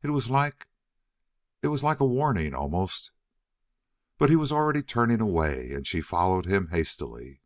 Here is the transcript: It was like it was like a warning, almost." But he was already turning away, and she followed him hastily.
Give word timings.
It 0.00 0.10
was 0.10 0.30
like 0.30 0.68
it 1.60 1.66
was 1.66 1.82
like 1.82 1.98
a 1.98 2.06
warning, 2.06 2.54
almost." 2.54 3.10
But 4.16 4.30
he 4.30 4.36
was 4.36 4.52
already 4.52 4.80
turning 4.80 5.20
away, 5.20 5.72
and 5.72 5.84
she 5.84 6.00
followed 6.00 6.46
him 6.46 6.68
hastily. 6.68 7.40